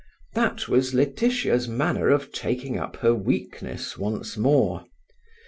[0.33, 4.85] That was Laetitia's manner of taking up her weakness once more.